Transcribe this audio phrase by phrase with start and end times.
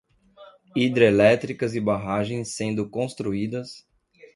[0.75, 3.87] Hidrelétricas e barragens sendo construídas